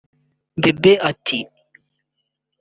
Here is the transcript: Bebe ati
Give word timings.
Bebe 0.61 0.91
ati 1.09 1.37